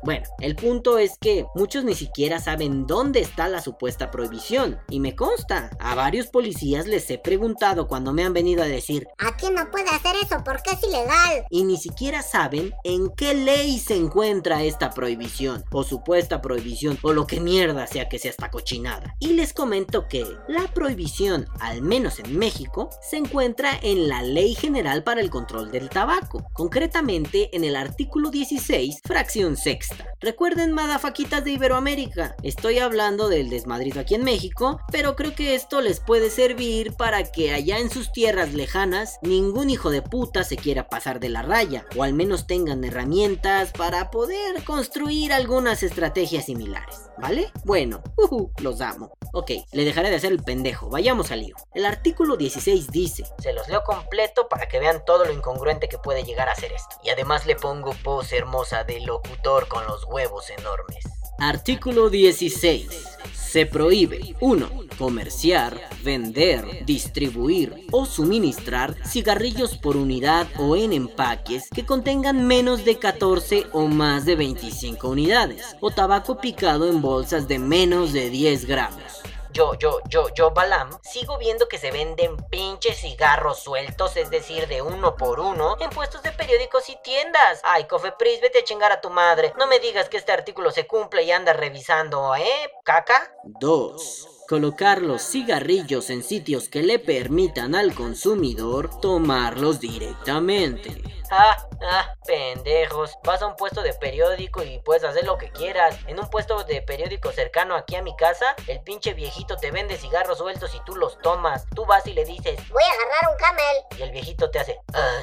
Bueno, 0.04 0.24
el 0.40 0.56
punto 0.56 0.98
es 0.98 1.16
que 1.20 1.46
muchos 1.54 1.84
ni 1.84 1.94
siquiera 1.94 2.40
saben 2.40 2.86
dónde 2.86 3.20
está 3.20 3.48
la 3.48 3.62
supuesta 3.62 4.10
prohibición. 4.10 4.80
Y 4.88 5.00
me 5.00 5.14
consta, 5.14 5.70
a 5.78 5.94
varios 5.94 6.26
policías 6.26 6.86
les 6.86 7.08
he 7.10 7.18
preguntado 7.18 7.86
cuando 7.86 8.12
me 8.12 8.24
han 8.24 8.32
venido 8.32 8.62
a 8.62 8.66
decir, 8.66 9.06
Aquí 9.18 9.46
no 9.50 9.70
puede 9.70 9.88
hacer 9.90 10.16
eso 10.22 10.42
porque 10.44 10.72
es 10.72 10.82
ilegal. 10.82 11.44
y 11.50 11.64
ni 11.64 11.76
siquiera 11.76 12.22
saben 12.22 12.72
en 12.84 13.10
qué 13.10 13.34
ley 13.34 13.78
se 13.78 13.96
encuentra 13.96 14.62
esta 14.62 14.90
prohibición, 14.90 15.64
o 15.70 15.84
supuesta 15.84 16.40
prohibición, 16.42 16.98
o 17.02 17.12
lo 17.12 17.26
que 17.26 17.40
mierda 17.40 17.86
sea 17.86 18.08
que 18.08 18.18
sea 18.18 18.30
esta 18.30 18.50
cochinada. 18.50 19.14
Y 19.20 19.34
les 19.34 19.52
comento 19.52 20.08
que 20.08 20.26
la 20.48 20.66
prohibición, 20.74 21.46
al 21.60 21.82
menos 21.82 22.18
en 22.18 22.38
México, 22.38 22.90
se 23.08 23.18
encuentra 23.18 23.78
en 23.82 24.08
la 24.08 24.22
Ley 24.22 24.54
General 24.54 25.04
para 25.04 25.20
el 25.20 25.30
Control 25.30 25.70
del 25.70 25.88
Tabaco, 25.88 26.44
concretamente 26.52 27.54
en 27.54 27.64
el 27.64 27.76
artículo 27.76 28.30
16, 28.30 29.00
fracción 29.04 29.56
sexta. 29.56 29.91
Recuerden, 30.20 30.72
madafaquitas 30.72 31.44
de 31.44 31.52
Iberoamérica, 31.52 32.36
estoy 32.42 32.78
hablando 32.78 33.28
del 33.28 33.50
desmadrido 33.50 34.00
aquí 34.00 34.14
en 34.14 34.24
México, 34.24 34.80
pero 34.90 35.16
creo 35.16 35.34
que 35.34 35.54
esto 35.54 35.80
les 35.80 35.98
puede 36.00 36.30
servir 36.30 36.92
para 36.94 37.24
que 37.24 37.52
allá 37.52 37.78
en 37.78 37.90
sus 37.90 38.12
tierras 38.12 38.52
lejanas 38.52 39.18
ningún 39.22 39.70
hijo 39.70 39.90
de 39.90 40.02
puta 40.02 40.44
se 40.44 40.56
quiera 40.56 40.88
pasar 40.88 41.18
de 41.18 41.28
la 41.28 41.42
raya, 41.42 41.86
o 41.96 42.04
al 42.04 42.12
menos 42.12 42.46
tengan 42.46 42.84
herramientas 42.84 43.72
para 43.72 44.10
poder 44.10 44.62
construir 44.64 45.32
algunas 45.32 45.82
estrategias 45.82 46.46
similares, 46.46 47.10
¿vale? 47.18 47.50
Bueno, 47.64 48.02
los 48.58 48.80
amo. 48.80 49.12
Ok, 49.34 49.50
le 49.72 49.84
dejaré 49.84 50.10
de 50.10 50.16
hacer 50.16 50.30
el 50.30 50.42
pendejo, 50.42 50.90
vayamos 50.90 51.30
al 51.30 51.40
lío. 51.40 51.56
El 51.74 51.86
artículo 51.86 52.36
16 52.36 52.90
dice, 52.90 53.24
Se 53.38 53.52
los 53.52 53.68
leo 53.68 53.82
completo 53.82 54.48
para 54.48 54.68
que 54.68 54.78
vean 54.78 55.04
todo 55.04 55.24
lo 55.24 55.32
incongruente 55.32 55.88
que 55.88 55.98
puede 55.98 56.24
llegar 56.24 56.48
a 56.48 56.54
ser 56.54 56.72
esto. 56.72 56.96
Y 57.02 57.10
además 57.10 57.46
le 57.46 57.56
pongo 57.56 57.92
pose 58.04 58.36
hermosa 58.36 58.84
de 58.84 59.00
locutor 59.00 59.68
con 59.68 59.81
los 59.86 60.04
huevos 60.04 60.50
enormes. 60.50 61.04
Artículo 61.38 62.10
16. 62.10 63.12
Se 63.34 63.66
prohíbe 63.66 64.34
1. 64.40 64.70
Comerciar, 64.96 65.78
vender, 66.02 66.86
distribuir 66.86 67.86
o 67.90 68.06
suministrar 68.06 68.94
cigarrillos 69.06 69.76
por 69.76 69.96
unidad 69.96 70.46
o 70.58 70.76
en 70.76 70.92
empaques 70.92 71.68
que 71.68 71.84
contengan 71.84 72.46
menos 72.46 72.84
de 72.84 72.98
14 72.98 73.66
o 73.72 73.88
más 73.88 74.24
de 74.24 74.36
25 74.36 75.08
unidades 75.08 75.76
o 75.80 75.90
tabaco 75.90 76.40
picado 76.40 76.88
en 76.88 77.02
bolsas 77.02 77.46
de 77.48 77.58
menos 77.58 78.12
de 78.12 78.30
10 78.30 78.64
gramos. 78.64 79.02
Yo, 79.52 79.74
yo, 79.74 80.00
yo, 80.08 80.28
yo, 80.30 80.50
Balam, 80.50 80.90
sigo 81.02 81.36
viendo 81.36 81.68
que 81.68 81.76
se 81.76 81.90
venden 81.90 82.36
pinches 82.48 82.98
cigarros 83.00 83.58
sueltos, 83.58 84.16
es 84.16 84.30
decir, 84.30 84.66
de 84.66 84.80
uno 84.80 85.14
por 85.16 85.40
uno, 85.40 85.76
en 85.78 85.90
puestos 85.90 86.22
de 86.22 86.32
periódicos 86.32 86.88
y 86.88 86.96
tiendas. 87.02 87.60
Ay, 87.62 87.84
Cofepris, 87.84 88.40
vete 88.40 88.60
a 88.60 88.64
chingar 88.64 88.92
a 88.92 89.02
tu 89.02 89.10
madre. 89.10 89.52
No 89.58 89.66
me 89.66 89.78
digas 89.78 90.08
que 90.08 90.16
este 90.16 90.32
artículo 90.32 90.70
se 90.70 90.86
cumple 90.86 91.24
y 91.24 91.32
andas 91.32 91.56
revisando, 91.56 92.34
¿eh? 92.34 92.72
¿Caca? 92.82 93.34
2. 93.44 94.41
Colocar 94.56 95.00
los 95.00 95.22
cigarrillos 95.22 96.10
en 96.10 96.22
sitios 96.22 96.68
que 96.68 96.82
le 96.82 96.98
permitan 96.98 97.74
al 97.74 97.94
consumidor 97.94 99.00
tomarlos 99.00 99.80
directamente. 99.80 101.02
Ah, 101.30 101.56
ah, 101.82 102.14
pendejos. 102.26 103.16
Vas 103.24 103.40
a 103.40 103.46
un 103.46 103.56
puesto 103.56 103.80
de 103.80 103.94
periódico 103.94 104.62
y 104.62 104.78
puedes 104.80 105.04
hacer 105.04 105.24
lo 105.24 105.38
que 105.38 105.50
quieras. 105.52 105.96
En 106.06 106.20
un 106.20 106.28
puesto 106.28 106.64
de 106.64 106.82
periódico 106.82 107.32
cercano 107.32 107.74
aquí 107.74 107.96
a 107.96 108.02
mi 108.02 108.14
casa, 108.14 108.54
el 108.66 108.82
pinche 108.82 109.14
viejito 109.14 109.56
te 109.56 109.70
vende 109.70 109.96
cigarros 109.96 110.36
sueltos 110.36 110.74
y 110.74 110.80
tú 110.84 110.96
los 110.96 111.16
tomas. 111.20 111.64
Tú 111.74 111.86
vas 111.86 112.06
y 112.06 112.12
le 112.12 112.26
dices, 112.26 112.60
Voy 112.68 112.82
a 112.82 112.92
agarrar 112.92 113.30
un 113.32 113.38
camel. 113.38 113.76
y 113.98 114.02
el 114.02 114.10
viejito 114.10 114.50
te 114.50 114.58
hace. 114.58 114.78
"Ah, 114.92 115.16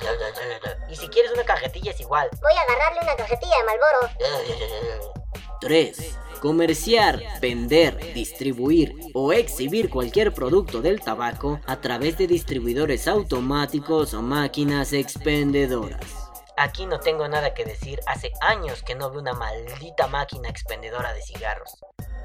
Y 0.90 0.96
si 0.96 1.08
quieres 1.08 1.32
una 1.34 1.44
cajetilla 1.44 1.92
es 1.92 2.00
igual. 2.02 2.28
Voy 2.42 2.54
a 2.54 2.62
agarrarle 2.62 3.02
una 3.04 3.16
cajetilla 3.16 3.58
de 3.58 3.64
Malboro. 3.66 5.14
3. 5.62 6.18
Comerciar, 6.42 7.22
vender, 7.42 8.14
distribuir 8.14 8.96
o 9.14 9.34
exhibir 9.34 9.90
cualquier 9.90 10.34
producto 10.34 10.82
del 10.82 11.02
tabaco 11.02 11.60
a 11.66 11.82
través 11.82 12.18
de 12.18 12.28
distribuidores 12.28 13.08
automáticos 13.08 14.14
o 14.14 14.22
máquinas 14.22 14.94
expendedoras. 14.94 16.30
Aquí 16.56 16.86
no 16.86 17.00
tengo 17.00 17.28
nada 17.28 17.54
que 17.54 17.64
decir. 17.64 18.00
Hace 18.06 18.32
años 18.42 18.84
que 18.84 18.96
no 18.96 19.10
veo 19.10 19.22
una 19.22 19.34
maldita 19.34 20.08
máquina 20.08 20.50
expendedora 20.50 21.14
de 21.14 21.22
cigarros. 21.22 21.78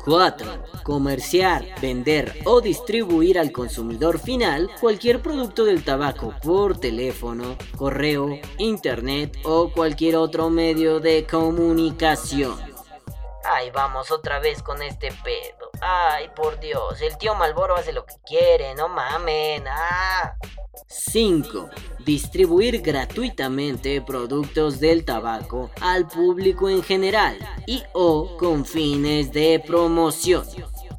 4. 0.04 0.46
Comerciar, 0.82 1.64
vender 1.80 2.40
o 2.44 2.60
distribuir 2.60 3.38
al 3.38 3.52
consumidor 3.52 4.18
final 4.18 4.70
cualquier 4.80 5.22
producto 5.22 5.64
del 5.64 5.82
tabaco 5.82 6.34
por 6.42 6.78
teléfono, 6.78 7.56
correo, 7.76 8.38
internet 8.58 9.38
o 9.44 9.70
cualquier 9.70 10.16
otro 10.16 10.50
medio 10.50 11.00
de 11.00 11.26
comunicación. 11.26 12.73
Ay, 13.44 13.70
vamos 13.70 14.10
otra 14.10 14.38
vez 14.38 14.62
con 14.62 14.82
este 14.82 15.12
pedo. 15.22 15.70
Ay, 15.80 16.30
por 16.34 16.58
Dios, 16.60 17.00
el 17.02 17.18
tío 17.18 17.34
Malboro 17.34 17.76
hace 17.76 17.92
lo 17.92 18.06
que 18.06 18.14
quiere, 18.24 18.74
no 18.74 18.88
mamen. 18.88 19.64
Ah. 19.68 20.36
5. 20.88 21.68
Distribuir 22.04 22.80
gratuitamente 22.80 24.00
productos 24.00 24.80
del 24.80 25.04
tabaco 25.04 25.70
al 25.80 26.06
público 26.06 26.68
en 26.68 26.82
general 26.82 27.38
y 27.66 27.82
o 27.92 28.36
con 28.38 28.64
fines 28.64 29.32
de 29.32 29.62
promoción. 29.66 30.44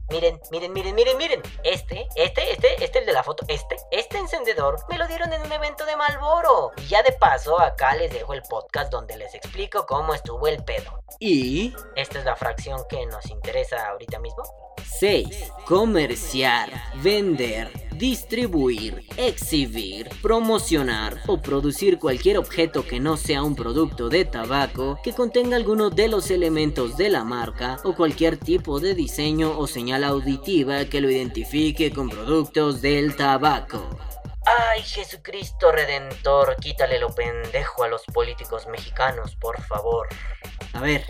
Miren, 0.09 0.39
miren, 0.51 0.71
miren, 0.71 0.95
miren, 0.95 1.17
miren. 1.17 1.41
Este, 1.63 2.07
este, 2.15 2.51
este, 2.51 2.83
este, 2.83 2.99
el 2.99 3.05
de 3.05 3.13
la 3.13 3.23
foto, 3.23 3.43
este, 3.47 3.75
este 3.91 4.17
encendedor 4.17 4.77
me 4.89 4.97
lo 4.97 5.07
dieron 5.07 5.33
en 5.33 5.41
un 5.41 5.51
evento 5.51 5.85
de 5.85 5.95
Malboro. 5.95 6.71
Y 6.77 6.87
ya 6.87 7.01
de 7.01 7.11
paso, 7.13 7.59
acá 7.59 7.95
les 7.95 8.11
dejo 8.13 8.33
el 8.33 8.43
podcast 8.43 8.91
donde 8.91 9.17
les 9.17 9.33
explico 9.33 9.85
cómo 9.85 10.13
estuvo 10.13 10.47
el 10.47 10.63
pedo. 10.63 11.03
Y 11.19 11.73
Esta 11.95 12.19
es 12.19 12.25
la 12.25 12.35
fracción 12.35 12.85
que 12.87 13.05
nos 13.07 13.25
interesa 13.27 13.87
ahorita 13.87 14.19
mismo. 14.19 14.43
6. 14.83 15.51
Comerciar, 15.65 16.69
vender, 17.01 17.69
distribuir, 17.95 19.03
exhibir, 19.17 20.09
promocionar 20.21 21.21
o 21.27 21.41
producir 21.41 21.97
cualquier 21.97 22.37
objeto 22.37 22.85
que 22.85 22.99
no 22.99 23.17
sea 23.17 23.43
un 23.43 23.55
producto 23.55 24.09
de 24.09 24.25
tabaco 24.25 24.99
que 25.03 25.13
contenga 25.13 25.55
alguno 25.55 25.89
de 25.89 26.07
los 26.07 26.29
elementos 26.29 26.97
de 26.97 27.09
la 27.09 27.23
marca 27.23 27.77
o 27.83 27.95
cualquier 27.95 28.37
tipo 28.37 28.79
de 28.79 28.93
diseño 28.93 29.57
o 29.57 29.67
señal 29.67 30.03
auditiva 30.03 30.85
que 30.85 31.01
lo 31.01 31.09
identifique 31.09 31.91
con 31.91 32.09
productos 32.09 32.81
del 32.81 33.15
tabaco. 33.15 33.89
Ay, 34.45 34.81
Jesucristo 34.83 35.71
Redentor, 35.71 36.55
quítale 36.57 36.99
lo 36.99 37.09
pendejo 37.09 37.83
a 37.83 37.87
los 37.87 38.03
políticos 38.05 38.67
mexicanos, 38.67 39.35
por 39.35 39.59
favor. 39.63 40.07
A 40.73 40.81
ver. 40.81 41.03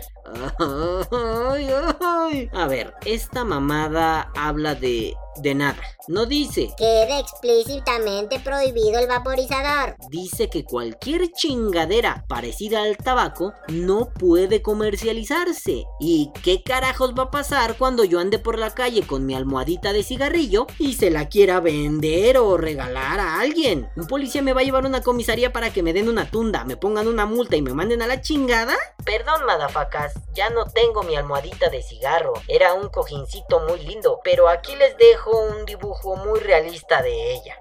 A 2.52 2.66
ver, 2.66 2.94
esta 3.04 3.44
mamada 3.44 4.30
habla 4.34 4.74
de 4.74 5.14
de 5.40 5.54
nada. 5.54 5.82
No 6.08 6.26
dice. 6.26 6.70
Queda 6.76 7.18
explícitamente 7.18 8.38
prohibido 8.40 8.98
el 8.98 9.08
vaporizador. 9.08 9.96
Dice 10.08 10.48
que 10.48 10.64
cualquier 10.64 11.32
chingadera 11.32 12.24
parecida 12.28 12.82
al 12.82 12.96
tabaco 12.96 13.52
no 13.68 14.10
puede 14.10 14.62
comercializarse. 14.62 15.84
¿Y 15.98 16.30
qué 16.42 16.62
carajos 16.62 17.14
va 17.18 17.24
a 17.24 17.30
pasar 17.30 17.76
cuando 17.76 18.04
yo 18.04 18.20
ande 18.20 18.38
por 18.38 18.58
la 18.58 18.74
calle 18.74 19.06
con 19.06 19.26
mi 19.26 19.34
almohadita 19.34 19.92
de 19.92 20.02
cigarrillo 20.02 20.66
y 20.78 20.94
se 20.94 21.10
la 21.10 21.28
quiera 21.28 21.60
vender 21.60 22.38
o 22.38 22.56
regalar 22.56 23.18
a 23.18 23.40
alguien? 23.40 23.88
¿Un 23.96 24.06
policía 24.06 24.42
me 24.42 24.52
va 24.52 24.60
a 24.60 24.64
llevar 24.64 24.84
a 24.84 24.88
una 24.88 25.02
comisaría 25.02 25.52
para 25.52 25.72
que 25.72 25.82
me 25.82 25.92
den 25.92 26.08
una 26.08 26.30
tunda, 26.30 26.64
me 26.64 26.76
pongan 26.76 27.08
una 27.08 27.26
multa 27.26 27.56
y 27.56 27.62
me 27.62 27.74
manden 27.74 28.02
a 28.02 28.06
la 28.06 28.20
chingada? 28.20 28.76
Perdón, 29.04 29.44
madafacas, 29.46 30.14
ya 30.32 30.50
no 30.50 30.66
tengo 30.66 31.02
mi 31.02 31.16
almohadita 31.16 31.68
de 31.70 31.82
cigarro. 31.82 32.34
Era 32.48 32.74
un 32.74 32.88
cojincito 32.88 33.60
muy 33.60 33.80
lindo, 33.80 34.20
pero 34.22 34.48
aquí 34.48 34.76
les 34.76 34.96
dejo 34.96 35.30
un 35.38 35.64
dibujo 35.64 36.16
muy 36.16 36.40
realista 36.40 37.02
de 37.02 37.34
ella. 37.34 37.60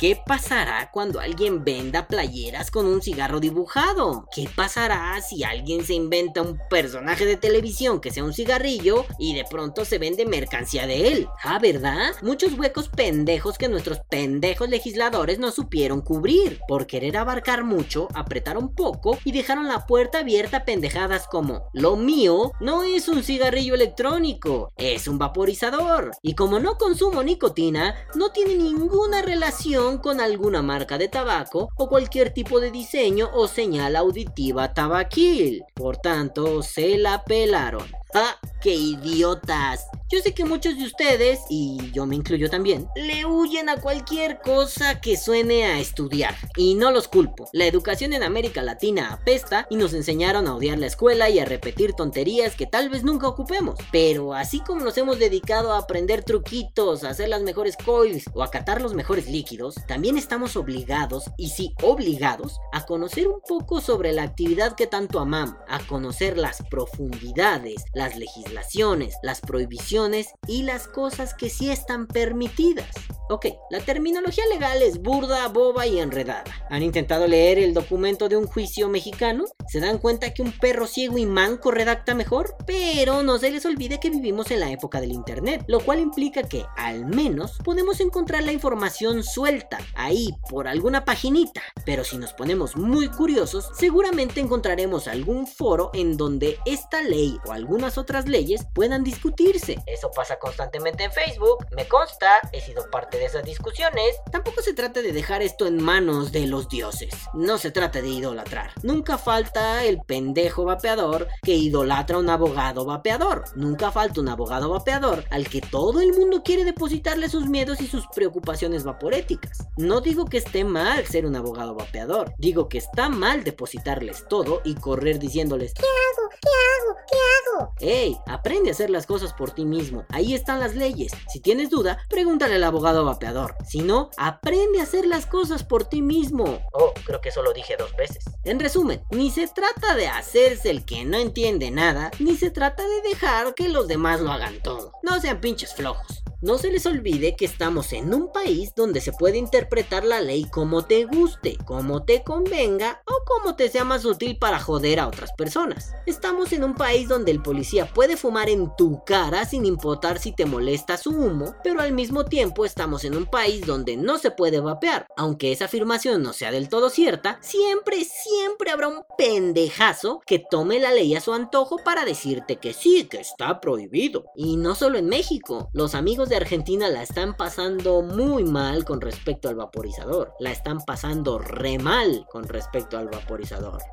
¿Qué 0.00 0.16
pasará 0.16 0.90
cuando 0.90 1.20
alguien 1.20 1.62
venda 1.62 2.08
playeras 2.08 2.70
con 2.70 2.86
un 2.86 3.02
cigarro 3.02 3.38
dibujado? 3.38 4.26
¿Qué 4.34 4.48
pasará 4.56 5.20
si 5.20 5.44
alguien 5.44 5.84
se 5.84 5.92
inventa 5.92 6.40
un 6.40 6.58
personaje 6.70 7.26
de 7.26 7.36
televisión 7.36 8.00
que 8.00 8.10
sea 8.10 8.24
un 8.24 8.32
cigarrillo 8.32 9.04
y 9.18 9.34
de 9.34 9.44
pronto 9.44 9.84
se 9.84 9.98
vende 9.98 10.24
mercancía 10.24 10.86
de 10.86 11.08
él? 11.08 11.28
Ah, 11.44 11.58
¿verdad? 11.58 12.14
Muchos 12.22 12.54
huecos 12.54 12.88
pendejos 12.88 13.58
que 13.58 13.68
nuestros 13.68 14.00
pendejos 14.08 14.70
legisladores 14.70 15.38
no 15.38 15.50
supieron 15.50 16.00
cubrir. 16.00 16.60
Por 16.66 16.86
querer 16.86 17.18
abarcar 17.18 17.62
mucho, 17.64 18.08
apretaron 18.14 18.74
poco 18.74 19.18
y 19.22 19.32
dejaron 19.32 19.68
la 19.68 19.84
puerta 19.84 20.20
abierta 20.20 20.56
a 20.56 20.64
pendejadas 20.64 21.26
como 21.26 21.68
lo 21.74 21.96
mío 21.96 22.52
no 22.58 22.84
es 22.84 23.06
un 23.08 23.22
cigarrillo 23.22 23.74
electrónico, 23.74 24.72
es 24.78 25.06
un 25.08 25.18
vaporizador. 25.18 26.12
Y 26.22 26.34
como 26.36 26.58
no 26.58 26.78
consumo 26.78 27.22
nicotina, 27.22 27.96
no 28.14 28.32
tiene 28.32 28.54
ninguna 28.54 29.20
relación 29.20 29.89
con 29.98 30.20
alguna 30.20 30.62
marca 30.62 30.98
de 30.98 31.08
tabaco 31.08 31.68
o 31.76 31.88
cualquier 31.88 32.32
tipo 32.32 32.60
de 32.60 32.70
diseño 32.70 33.30
o 33.34 33.48
señal 33.48 33.96
auditiva 33.96 34.72
tabaquil. 34.74 35.64
Por 35.74 35.96
tanto, 35.96 36.62
se 36.62 36.98
la 36.98 37.24
pelaron. 37.24 37.84
¡Ah, 38.14 38.36
qué 38.60 38.74
idiotas! 38.74 39.86
Yo 40.08 40.18
sé 40.18 40.34
que 40.34 40.44
muchos 40.44 40.76
de 40.76 40.84
ustedes, 40.84 41.38
y 41.48 41.92
yo 41.92 42.04
me 42.04 42.16
incluyo 42.16 42.50
también, 42.50 42.88
le 42.96 43.24
huyen 43.24 43.68
a 43.68 43.76
cualquier 43.76 44.40
cosa 44.40 45.00
que 45.00 45.16
suene 45.16 45.66
a 45.66 45.78
estudiar. 45.78 46.34
Y 46.56 46.74
no 46.74 46.90
los 46.90 47.06
culpo. 47.06 47.48
La 47.52 47.66
educación 47.66 48.12
en 48.12 48.24
América 48.24 48.62
Latina 48.62 49.12
apesta 49.12 49.68
y 49.70 49.76
nos 49.76 49.94
enseñaron 49.94 50.48
a 50.48 50.56
odiar 50.56 50.78
la 50.78 50.88
escuela 50.88 51.30
y 51.30 51.38
a 51.38 51.44
repetir 51.44 51.92
tonterías 51.92 52.56
que 52.56 52.66
tal 52.66 52.88
vez 52.88 53.04
nunca 53.04 53.28
ocupemos. 53.28 53.76
Pero 53.92 54.34
así 54.34 54.58
como 54.58 54.80
nos 54.80 54.98
hemos 54.98 55.20
dedicado 55.20 55.72
a 55.72 55.78
aprender 55.78 56.24
truquitos, 56.24 57.04
a 57.04 57.10
hacer 57.10 57.28
las 57.28 57.42
mejores 57.42 57.76
coils 57.76 58.24
o 58.34 58.42
a 58.42 58.50
catar 58.50 58.82
los 58.82 58.94
mejores 58.94 59.28
líquidos, 59.28 59.76
también 59.86 60.16
estamos 60.16 60.56
obligados, 60.56 61.24
y 61.36 61.50
sí 61.50 61.74
obligados, 61.82 62.58
a 62.72 62.84
conocer 62.86 63.28
un 63.28 63.40
poco 63.40 63.80
sobre 63.80 64.12
la 64.12 64.22
actividad 64.22 64.74
que 64.74 64.86
tanto 64.86 65.20
amamos, 65.20 65.56
a 65.68 65.78
conocer 65.80 66.36
las 66.36 66.62
profundidades, 66.70 67.84
las 67.94 68.16
legislaciones, 68.16 69.14
las 69.22 69.40
prohibiciones 69.40 70.28
y 70.46 70.62
las 70.62 70.88
cosas 70.88 71.34
que 71.34 71.50
sí 71.50 71.70
están 71.70 72.06
permitidas. 72.06 72.88
Ok, 73.28 73.46
la 73.70 73.78
terminología 73.78 74.44
legal 74.48 74.82
es 74.82 75.00
burda, 75.00 75.46
boba 75.48 75.86
y 75.86 76.00
enredada. 76.00 76.52
¿Han 76.68 76.82
intentado 76.82 77.28
leer 77.28 77.60
el 77.60 77.74
documento 77.74 78.28
de 78.28 78.36
un 78.36 78.46
juicio 78.46 78.88
mexicano? 78.88 79.44
¿Se 79.68 79.78
dan 79.78 79.98
cuenta 79.98 80.34
que 80.34 80.42
un 80.42 80.50
perro 80.50 80.88
ciego 80.88 81.16
y 81.16 81.26
manco 81.26 81.70
redacta 81.70 82.14
mejor? 82.14 82.56
Pero 82.66 83.22
no 83.22 83.38
se 83.38 83.52
les 83.52 83.64
olvide 83.66 84.00
que 84.00 84.10
vivimos 84.10 84.50
en 84.50 84.58
la 84.58 84.72
época 84.72 85.00
del 85.00 85.12
Internet, 85.12 85.64
lo 85.68 85.78
cual 85.78 86.00
implica 86.00 86.42
que, 86.42 86.64
al 86.76 87.06
menos, 87.06 87.58
podemos 87.64 88.00
encontrar 88.00 88.42
la 88.42 88.50
información 88.50 89.22
suelta, 89.22 89.69
ahí, 89.94 90.34
por 90.48 90.68
alguna 90.68 91.04
paginita. 91.04 91.62
Pero 91.84 92.04
si 92.04 92.18
nos 92.18 92.32
ponemos 92.32 92.76
muy 92.76 93.08
curiosos, 93.08 93.70
seguramente 93.74 94.40
encontraremos 94.40 95.08
algún 95.08 95.46
foro 95.46 95.90
en 95.94 96.16
donde 96.16 96.58
esta 96.64 97.02
ley 97.02 97.38
o 97.46 97.52
algunas 97.52 97.98
otras 97.98 98.26
leyes 98.26 98.66
puedan 98.74 99.04
discutirse. 99.04 99.78
Eso 99.86 100.10
pasa 100.10 100.38
constantemente 100.38 101.04
en 101.04 101.12
Facebook, 101.12 101.66
me 101.76 101.86
consta, 101.88 102.40
he 102.52 102.60
sido 102.60 102.90
parte 102.90 103.18
de 103.18 103.26
esas 103.26 103.44
discusiones. 103.44 104.16
Tampoco 104.30 104.62
se 104.62 104.74
trata 104.74 105.02
de 105.02 105.12
dejar 105.12 105.42
esto 105.42 105.66
en 105.66 105.82
manos 105.82 106.32
de 106.32 106.46
los 106.46 106.68
dioses, 106.68 107.14
no 107.34 107.58
se 107.58 107.70
trata 107.70 108.00
de 108.00 108.08
idolatrar. 108.08 108.72
Nunca 108.82 109.18
falta 109.18 109.84
el 109.84 110.00
pendejo 110.00 110.64
vapeador 110.64 111.28
que 111.42 111.54
idolatra 111.54 112.16
a 112.16 112.20
un 112.20 112.30
abogado 112.30 112.84
vapeador. 112.84 113.44
Nunca 113.54 113.90
falta 113.90 114.20
un 114.20 114.28
abogado 114.28 114.70
vapeador 114.70 115.24
al 115.30 115.48
que 115.48 115.60
todo 115.60 116.00
el 116.00 116.12
mundo 116.12 116.42
quiere 116.42 116.64
depositarle 116.64 117.28
sus 117.28 117.46
miedos 117.46 117.80
y 117.80 117.86
sus 117.86 118.06
preocupaciones 118.08 118.84
vaporéticas. 118.84 119.59
No 119.76 120.00
digo 120.00 120.26
que 120.26 120.38
esté 120.38 120.64
mal 120.64 121.06
ser 121.06 121.26
un 121.26 121.36
abogado 121.36 121.74
vapeador, 121.74 122.34
digo 122.38 122.68
que 122.68 122.78
está 122.78 123.08
mal 123.08 123.44
depositarles 123.44 124.26
todo 124.28 124.60
y 124.64 124.74
correr 124.74 125.18
diciéndoles 125.18 125.74
¿Qué 125.74 125.82
hago? 125.82 126.30
¿Qué 126.40 126.48
hago? 126.48 126.96
¿Qué 127.10 127.16
hago? 127.16 127.74
¡Ey! 127.80 128.18
Aprende 128.26 128.70
a 128.70 128.72
hacer 128.72 128.90
las 128.90 129.06
cosas 129.06 129.32
por 129.32 129.50
ti 129.50 129.64
mismo. 129.64 130.04
Ahí 130.10 130.34
están 130.34 130.60
las 130.60 130.74
leyes. 130.74 131.12
Si 131.28 131.40
tienes 131.40 131.70
duda, 131.70 131.98
pregúntale 132.08 132.54
al 132.54 132.64
abogado 132.64 133.04
vapeador. 133.04 133.54
Si 133.68 133.80
no, 133.80 134.10
aprende 134.16 134.80
a 134.80 134.84
hacer 134.84 135.06
las 135.06 135.26
cosas 135.26 135.64
por 135.64 135.84
ti 135.84 136.02
mismo. 136.02 136.60
Oh, 136.72 136.92
creo 137.04 137.20
que 137.20 137.30
eso 137.30 137.42
lo 137.42 137.52
dije 137.52 137.76
dos 137.78 137.94
veces. 137.96 138.24
En 138.44 138.58
resumen, 138.58 139.02
ni 139.10 139.30
se 139.30 139.46
trata 139.48 139.94
de 139.94 140.08
hacerse 140.08 140.70
el 140.70 140.84
que 140.84 141.04
no 141.04 141.18
entiende 141.18 141.70
nada, 141.70 142.10
ni 142.18 142.36
se 142.36 142.50
trata 142.50 142.86
de 142.86 143.02
dejar 143.02 143.54
que 143.54 143.68
los 143.68 143.88
demás 143.88 144.20
lo 144.20 144.30
hagan 144.30 144.62
todo. 144.62 144.92
No 145.02 145.20
sean 145.20 145.40
pinches 145.40 145.74
flojos. 145.74 146.22
No 146.42 146.56
se 146.56 146.72
les 146.72 146.86
olvide 146.86 147.36
que 147.36 147.44
estamos 147.44 147.92
en 147.92 148.14
un 148.14 148.32
país 148.32 148.72
donde 148.74 149.02
se 149.02 149.12
puede 149.12 149.36
interpretar 149.36 150.04
la 150.04 150.22
ley 150.22 150.46
como 150.50 150.86
te 150.86 151.04
guste, 151.04 151.58
como 151.66 152.04
te 152.04 152.24
convenga 152.24 153.02
como 153.30 153.54
te 153.54 153.68
sea 153.68 153.84
más 153.84 154.04
útil 154.04 154.36
para 154.38 154.58
joder 154.58 154.98
a 154.98 155.06
otras 155.06 155.32
personas. 155.32 155.92
Estamos 156.04 156.52
en 156.52 156.64
un 156.64 156.74
país 156.74 157.08
donde 157.08 157.30
el 157.30 157.42
policía 157.42 157.86
puede 157.86 158.16
fumar 158.16 158.48
en 158.48 158.74
tu 158.76 159.04
cara 159.04 159.44
sin 159.44 159.64
importar 159.64 160.18
si 160.18 160.32
te 160.32 160.46
molesta 160.46 160.96
su 160.96 161.10
humo, 161.10 161.54
pero 161.62 161.80
al 161.80 161.92
mismo 161.92 162.24
tiempo 162.24 162.64
estamos 162.64 163.04
en 163.04 163.16
un 163.16 163.26
país 163.26 163.64
donde 163.64 163.96
no 163.96 164.18
se 164.18 164.32
puede 164.32 164.58
vapear. 164.60 165.06
Aunque 165.16 165.52
esa 165.52 165.66
afirmación 165.66 166.22
no 166.22 166.32
sea 166.32 166.50
del 166.50 166.68
todo 166.68 166.90
cierta, 166.90 167.38
siempre, 167.40 168.04
siempre 168.04 168.70
habrá 168.70 168.88
un 168.88 169.04
pendejazo 169.16 170.20
que 170.26 170.40
tome 170.50 170.80
la 170.80 170.92
ley 170.92 171.14
a 171.14 171.20
su 171.20 171.32
antojo 171.32 171.76
para 171.84 172.04
decirte 172.04 172.56
que 172.56 172.72
sí, 172.72 173.04
que 173.04 173.20
está 173.20 173.60
prohibido. 173.60 174.24
Y 174.34 174.56
no 174.56 174.74
solo 174.74 174.98
en 174.98 175.08
México, 175.08 175.70
los 175.72 175.94
amigos 175.94 176.28
de 176.28 176.36
Argentina 176.36 176.88
la 176.88 177.02
están 177.02 177.36
pasando 177.36 178.02
muy 178.02 178.44
mal 178.44 178.84
con 178.84 179.00
respecto 179.00 179.48
al 179.48 179.54
vaporizador. 179.54 180.34
La 180.40 180.50
están 180.50 180.80
pasando 180.80 181.38
re 181.38 181.78
mal 181.78 182.26
con 182.30 182.44
respecto 182.44 182.98
al 182.98 183.04
vaporizador. 183.04 183.19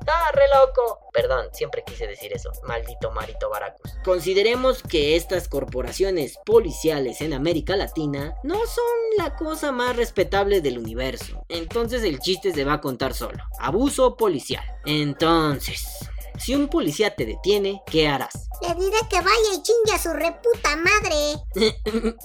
¡Ah, 0.06 0.30
re 0.32 0.48
loco! 0.48 1.08
Perdón, 1.12 1.48
siempre 1.52 1.82
quise 1.86 2.06
decir 2.06 2.32
eso. 2.32 2.50
Maldito 2.64 3.10
Marito 3.10 3.50
Baracus. 3.50 3.94
Consideremos 4.04 4.82
que 4.82 5.16
estas 5.16 5.48
corporaciones 5.48 6.38
policiales 6.44 7.20
en 7.20 7.32
América 7.32 7.76
Latina 7.76 8.34
no 8.42 8.58
son 8.66 8.84
la 9.16 9.36
cosa 9.36 9.72
más 9.72 9.96
respetable 9.96 10.60
del 10.60 10.78
universo. 10.78 11.44
Entonces 11.48 12.02
el 12.02 12.20
chiste 12.20 12.52
se 12.52 12.64
va 12.64 12.74
a 12.74 12.80
contar 12.80 13.14
solo. 13.14 13.42
Abuso 13.58 14.16
policial. 14.16 14.64
Entonces... 14.84 16.08
Si 16.38 16.54
un 16.54 16.68
policía 16.68 17.14
te 17.14 17.26
detiene, 17.26 17.82
¿qué 17.86 18.08
harás? 18.08 18.48
Le 18.62 18.74
diré 18.74 18.98
que 19.08 19.16
vaya 19.16 19.54
y 19.54 19.62
chingue 19.62 19.92
a 19.94 19.98
su 19.98 20.12
reputa 20.12 20.76
madre. 20.76 22.16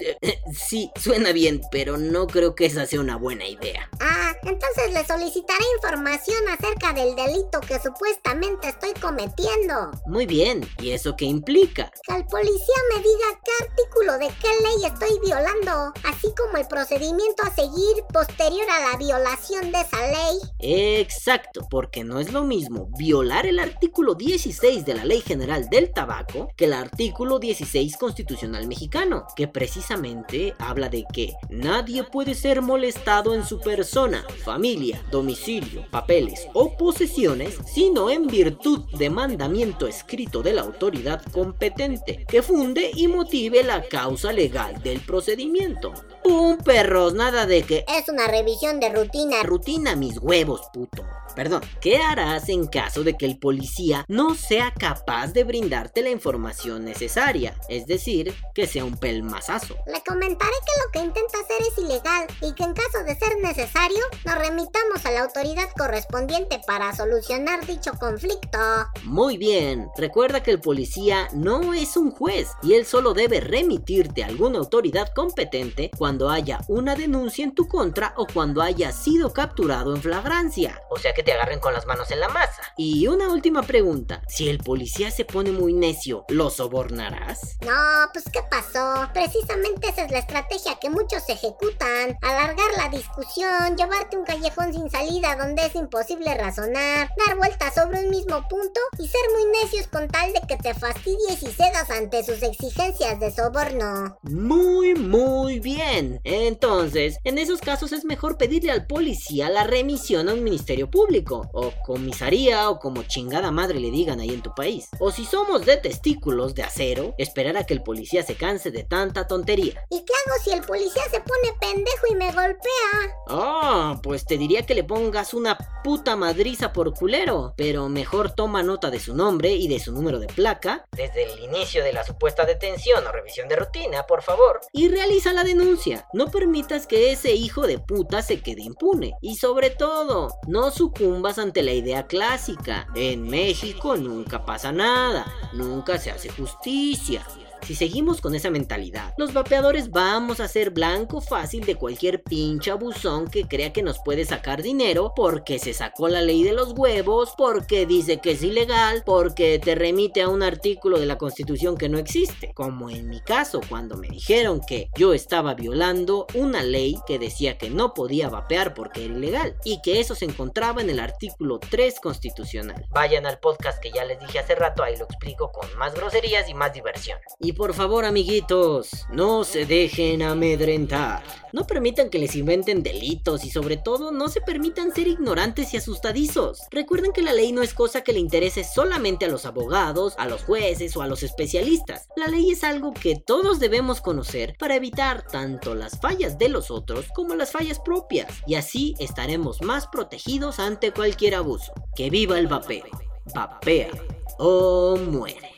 sí, 0.53 0.91
suena 0.95 1.31
bien, 1.31 1.61
pero 1.71 1.97
no 1.97 2.27
creo 2.27 2.55
que 2.55 2.65
esa 2.65 2.85
sea 2.85 2.99
una 2.99 3.17
buena 3.17 3.45
idea. 3.47 3.89
Ah, 3.99 4.33
entonces 4.43 4.93
le 4.93 5.05
solicitaré 5.05 5.63
información 5.75 6.37
acerca 6.49 6.93
del 6.93 7.15
delito 7.15 7.59
que 7.61 7.79
supuestamente 7.79 8.69
estoy 8.69 8.93
cometiendo. 8.93 9.91
Muy 10.05 10.25
bien, 10.25 10.67
¿y 10.79 10.91
eso 10.91 11.15
qué 11.15 11.25
implica? 11.25 11.91
Que 12.07 12.15
el 12.15 12.25
policía 12.25 12.75
me 12.95 13.01
diga 13.01 13.39
qué 13.43 13.65
artículo 13.65 14.13
de 14.13 14.27
qué 14.41 14.49
ley 14.61 14.85
estoy 14.85 15.19
violando, 15.25 15.93
así 16.03 16.22
como 16.31 16.57
el 16.57 16.67
procedimiento 16.67 17.43
a 17.43 17.53
seguir 17.53 18.03
posterior 18.11 18.65
a 18.69 18.91
la 18.91 18.97
violación 18.97 19.71
de 19.71 19.81
esa 19.81 20.07
ley. 20.07 20.39
Exacto, 20.59 21.67
porque 21.69 22.03
no 22.03 22.19
es 22.19 22.31
lo 22.31 22.43
mismo 22.43 22.89
violar 22.97 23.45
el 23.45 23.59
artículo 23.59 24.15
16 24.15 24.85
de 24.85 24.93
la 24.93 25.05
Ley 25.05 25.21
General 25.21 25.69
del 25.69 25.91
Tabaco 25.91 26.49
que 26.55 26.65
el 26.65 26.73
artículo 26.73 27.39
16 27.39 27.97
constitucional 27.97 28.67
mexicano, 28.67 29.25
que 29.35 29.47
precisamente 29.47 30.53
habla 30.59 30.89
de 30.89 31.05
que 31.11 31.33
nadie 31.49 32.03
puede 32.03 32.35
ser 32.35 32.61
molestado 32.61 33.33
en 33.33 33.45
su 33.45 33.59
persona, 33.59 34.25
familia, 34.43 35.03
domicilio, 35.11 35.85
papeles 35.91 36.47
o 36.53 36.77
posesiones, 36.77 37.57
sino 37.65 38.09
en 38.09 38.27
virtud 38.27 38.81
de 38.97 39.09
mandamiento 39.09 39.87
escrito 39.87 40.41
de 40.41 40.53
la 40.53 40.61
autoridad 40.61 41.21
competente, 41.31 42.25
que 42.27 42.41
funde 42.41 42.91
y 42.93 43.07
motive 43.07 43.63
la 43.63 43.83
causa 43.83 44.31
legal 44.31 44.81
del 44.81 44.99
procedimiento. 45.01 45.93
¡Pum, 46.23 46.57
perros! 46.57 47.13
Nada 47.13 47.45
de 47.45 47.63
que... 47.63 47.85
Es 47.87 48.07
una 48.07 48.27
revisión 48.27 48.79
de 48.79 48.89
rutina. 48.89 49.43
Rutina, 49.43 49.95
mis 49.95 50.17
huevos, 50.17 50.61
puto. 50.73 51.03
Perdón, 51.35 51.61
¿qué 51.81 51.97
harás 51.97 52.47
en 52.49 52.67
caso 52.67 53.03
de 53.03 53.17
que 53.17 53.25
el 53.25 53.39
policía 53.39 54.05
no 54.07 54.35
sea 54.35 54.71
capaz 54.71 55.33
de 55.33 55.43
brindarte 55.43 56.03
la 56.03 56.11
información 56.11 56.85
necesaria? 56.85 57.55
Es 57.69 57.87
decir, 57.87 58.33
que 58.53 58.67
sea 58.67 58.85
un 58.85 58.97
pelmazazo. 58.97 59.75
Le 59.87 60.01
comentaré 60.03 60.51
que 60.51 60.81
lo 60.85 60.91
que 60.91 60.99
intenta 60.99 61.39
hacer 61.39 61.61
es 61.61 61.77
ilegal 61.83 62.27
y 62.41 62.53
que 62.53 62.63
en 62.63 62.73
caso 62.73 63.03
de 63.03 63.15
ser 63.15 63.37
necesario 63.41 64.03
nos 64.25 64.35
remitamos 64.35 65.05
a 65.05 65.11
la 65.11 65.23
autoridad 65.23 65.69
correspondiente 65.75 66.61
para 66.67 66.95
solucionar 66.95 67.65
dicho 67.65 67.91
conflicto. 67.99 68.59
Muy 69.03 69.37
bien, 69.37 69.89
recuerda 69.97 70.43
que 70.43 70.51
el 70.51 70.61
policía 70.61 71.29
no 71.33 71.73
es 71.73 71.97
un 71.97 72.11
juez 72.11 72.49
y 72.61 72.73
él 72.73 72.85
solo 72.85 73.13
debe 73.13 73.39
remitirte 73.39 74.23
a 74.23 74.27
alguna 74.27 74.59
autoridad 74.59 75.11
competente 75.15 75.89
cuando 75.97 76.12
haya 76.21 76.59
una 76.67 76.95
denuncia 76.95 77.43
en 77.43 77.55
tu 77.55 77.67
contra 77.67 78.13
o 78.17 78.25
cuando 78.25 78.61
haya 78.61 78.91
sido 78.91 79.33
capturado 79.33 79.95
en 79.95 80.01
flagrancia. 80.01 80.79
O 80.89 80.97
sea 80.97 81.13
que 81.13 81.23
te 81.23 81.33
agarren 81.33 81.59
con 81.59 81.73
las 81.73 81.85
manos 81.85 82.11
en 82.11 82.19
la 82.19 82.29
masa. 82.29 82.61
Y 82.77 83.07
una 83.07 83.29
última 83.29 83.63
pregunta, 83.63 84.21
si 84.27 84.49
el 84.49 84.59
policía 84.59 85.11
se 85.11 85.25
pone 85.25 85.51
muy 85.51 85.73
necio, 85.73 86.25
¿lo 86.29 86.49
sobornarás? 86.49 87.57
No, 87.61 88.09
pues 88.13 88.25
¿qué 88.31 88.41
pasó? 88.49 89.09
Precisamente 89.13 89.89
esa 89.89 90.05
es 90.05 90.11
la 90.11 90.19
estrategia 90.19 90.79
que 90.79 90.89
muchos 90.89 91.27
ejecutan. 91.27 92.17
Alargar 92.21 92.71
la 92.77 92.89
discusión, 92.89 93.75
llevarte 93.77 94.17
un 94.17 94.25
callejón 94.25 94.73
sin 94.73 94.89
salida 94.89 95.35
donde 95.35 95.65
es 95.65 95.75
imposible 95.75 96.33
razonar, 96.35 97.09
dar 97.25 97.37
vueltas 97.37 97.73
sobre 97.75 98.03
un 98.03 98.09
mismo 98.09 98.47
punto 98.47 98.79
y 98.99 99.07
ser 99.07 99.21
muy 99.33 99.61
necios 99.61 99.87
con 99.87 100.07
tal 100.07 100.31
de 100.33 100.41
que 100.47 100.57
te 100.57 100.73
fastidies 100.73 101.41
y 101.41 101.51
cedas 101.51 101.89
ante 101.89 102.23
sus 102.23 102.41
exigencias 102.43 103.19
de 103.19 103.31
soborno. 103.31 104.17
Muy, 104.23 104.93
muy 104.93 105.59
bien. 105.59 106.02
Entonces, 106.23 107.17
en 107.23 107.37
esos 107.37 107.61
casos 107.61 107.91
es 107.91 108.05
mejor 108.05 108.37
pedirle 108.37 108.71
al 108.71 108.87
policía 108.87 109.49
la 109.49 109.63
remisión 109.63 110.29
a 110.29 110.33
un 110.33 110.43
ministerio 110.43 110.89
público 110.89 111.49
o 111.53 111.71
comisaría 111.85 112.69
o 112.69 112.79
como 112.79 113.03
chingada 113.03 113.51
madre 113.51 113.79
le 113.79 113.91
digan 113.91 114.19
ahí 114.19 114.29
en 114.29 114.41
tu 114.41 114.53
país. 114.53 114.89
O 114.99 115.11
si 115.11 115.25
somos 115.25 115.65
de 115.65 115.77
testículos 115.77 116.55
de 116.55 116.63
acero, 116.63 117.13
esperar 117.17 117.57
a 117.57 117.65
que 117.65 117.73
el 117.73 117.83
policía 117.83 118.23
se 118.23 118.35
canse 118.35 118.71
de 118.71 118.83
tanta 118.83 119.27
tontería. 119.27 119.83
¿Y 119.89 120.03
qué 120.05 120.13
hago 120.25 120.43
si 120.43 120.51
el 120.51 120.61
policía 120.61 121.03
se 121.09 121.19
pone 121.21 121.53
pendejo 121.59 122.07
y 122.09 122.15
me 122.15 122.31
golpea? 122.31 123.17
Ah, 123.27 123.99
pues 124.01 124.25
te 124.25 124.37
diría 124.37 124.65
que 124.65 124.75
le 124.75 124.83
pongas 124.83 125.33
una 125.33 125.57
puta 125.83 126.15
madriza 126.15 126.73
por 126.73 126.93
culero, 126.93 127.53
pero 127.57 127.89
mejor 127.89 128.31
toma 128.31 128.63
nota 128.63 128.89
de 128.89 128.99
su 128.99 129.15
nombre 129.15 129.51
y 129.51 129.67
de 129.67 129.79
su 129.79 129.91
número 129.91 130.19
de 130.19 130.27
placa. 130.27 130.85
Desde 130.91 131.23
el 131.23 131.39
inicio 131.43 131.83
de 131.83 131.93
la 131.93 132.03
supuesta 132.03 132.45
detención 132.45 133.05
o 133.05 133.11
revisión 133.11 133.47
de 133.47 133.55
rutina, 133.55 134.03
por 134.03 134.21
favor. 134.21 134.61
Y 134.71 134.89
realiza 134.89 135.33
la 135.33 135.43
denuncia. 135.43 135.92
No 136.13 136.27
permitas 136.27 136.87
que 136.87 137.11
ese 137.11 137.33
hijo 137.33 137.67
de 137.67 137.79
puta 137.79 138.21
se 138.21 138.41
quede 138.41 138.61
impune. 138.61 139.13
Y 139.21 139.35
sobre 139.35 139.69
todo, 139.69 140.29
no 140.47 140.71
sucumba 140.71 141.33
ante 141.37 141.63
la 141.63 141.73
idea 141.73 142.05
clásica. 142.05 142.87
En 142.95 143.23
México 143.23 143.97
nunca 143.97 144.45
pasa 144.45 144.71
nada, 144.71 145.25
nunca 145.53 145.97
se 145.97 146.11
hace 146.11 146.29
justicia. 146.29 147.25
Si 147.65 147.75
seguimos 147.75 148.19
con 148.19 148.35
esa 148.35 148.49
mentalidad, 148.49 149.13
los 149.17 149.33
vapeadores 149.33 149.89
vamos 149.89 150.41
a 150.41 150.49
ser 150.49 150.71
blanco 150.71 151.21
fácil 151.21 151.65
de 151.65 151.75
cualquier 151.75 152.21
pinche 152.21 152.71
abusón 152.71 153.29
que 153.29 153.47
crea 153.47 153.71
que 153.71 153.81
nos 153.81 153.99
puede 153.99 154.25
sacar 154.25 154.61
dinero 154.61 155.13
porque 155.15 155.59
se 155.59 155.73
sacó 155.73 156.09
la 156.09 156.21
ley 156.21 156.43
de 156.43 156.51
los 156.51 156.73
huevos, 156.73 157.33
porque 157.37 157.85
dice 157.85 158.17
que 158.17 158.31
es 158.31 158.43
ilegal, 158.43 159.03
porque 159.05 159.59
te 159.59 159.75
remite 159.75 160.21
a 160.21 160.27
un 160.27 160.43
artículo 160.43 160.99
de 160.99 161.05
la 161.05 161.17
constitución 161.17 161.77
que 161.77 161.87
no 161.87 161.97
existe. 161.97 162.51
Como 162.53 162.89
en 162.89 163.07
mi 163.07 163.21
caso, 163.21 163.61
cuando 163.69 163.95
me 163.95 164.09
dijeron 164.09 164.59
que 164.67 164.89
yo 164.97 165.13
estaba 165.13 165.53
violando 165.53 166.27
una 166.33 166.63
ley 166.63 166.97
que 167.07 167.17
decía 167.17 167.57
que 167.57 167.69
no 167.69 167.93
podía 167.93 168.27
vapear 168.27 168.73
porque 168.73 169.05
era 169.05 169.13
ilegal 169.13 169.55
y 169.63 169.81
que 169.81 170.01
eso 170.01 170.15
se 170.15 170.25
encontraba 170.25 170.81
en 170.81 170.89
el 170.89 170.99
artículo 170.99 171.59
3 171.59 172.01
constitucional. 172.01 172.85
Vayan 172.89 173.25
al 173.25 173.39
podcast 173.39 173.81
que 173.81 173.91
ya 173.91 174.03
les 174.03 174.19
dije 174.19 174.39
hace 174.39 174.55
rato, 174.55 174.83
ahí 174.83 174.97
lo 174.97 175.05
explico 175.05 175.49
con 175.53 175.73
más 175.77 175.93
groserías 175.93 176.49
y 176.49 176.53
más 176.53 176.73
diversión. 176.73 177.19
Y 177.39 177.52
por 177.53 177.73
favor, 177.73 178.05
amiguitos, 178.05 179.05
no 179.11 179.43
se 179.43 179.65
dejen 179.65 180.21
amedrentar. 180.21 181.23
No 181.51 181.67
permitan 181.67 182.09
que 182.09 182.19
les 182.19 182.35
inventen 182.35 182.83
delitos 182.83 183.45
y 183.45 183.49
sobre 183.49 183.77
todo 183.77 184.11
no 184.11 184.27
se 184.27 184.41
permitan 184.41 184.93
ser 184.93 185.07
ignorantes 185.07 185.73
y 185.73 185.77
asustadizos. 185.77 186.61
Recuerden 186.71 187.11
que 187.11 187.21
la 187.21 187.33
ley 187.33 187.51
no 187.51 187.61
es 187.61 187.73
cosa 187.73 188.01
que 188.01 188.13
le 188.13 188.19
interese 188.19 188.63
solamente 188.63 189.25
a 189.25 189.29
los 189.29 189.45
abogados, 189.45 190.15
a 190.17 190.27
los 190.27 190.43
jueces 190.43 190.97
o 190.97 191.01
a 191.01 191.07
los 191.07 191.21
especialistas. 191.23 192.07
La 192.15 192.27
ley 192.27 192.51
es 192.51 192.63
algo 192.63 192.93
que 192.93 193.15
todos 193.15 193.59
debemos 193.59 194.01
conocer 194.01 194.55
para 194.57 194.75
evitar 194.75 195.27
tanto 195.27 195.75
las 195.75 195.99
fallas 195.99 196.37
de 196.37 196.49
los 196.49 196.71
otros 196.71 197.05
como 197.13 197.35
las 197.35 197.51
fallas 197.51 197.79
propias 197.79 198.27
y 198.47 198.55
así 198.55 198.95
estaremos 198.99 199.61
más 199.61 199.87
protegidos 199.87 200.59
ante 200.59 200.91
cualquier 200.91 201.35
abuso. 201.35 201.73
Que 201.95 202.09
viva 202.09 202.39
el 202.39 202.47
vapeo. 202.47 202.85
Vapea 203.33 203.91
o 204.39 204.97
muere. 204.97 205.53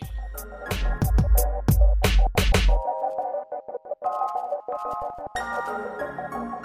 Thank 4.77 6.59
you. 6.59 6.64